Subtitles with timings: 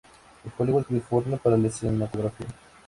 [0.45, 2.47] En Hollywood California para la cinematografía.